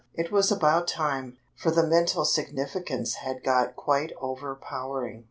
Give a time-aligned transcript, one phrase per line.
[0.15, 5.19] It was about time, for the mental significance had got quite over powering.